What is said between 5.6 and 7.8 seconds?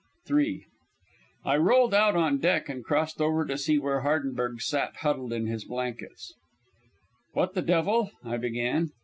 blankets. "What the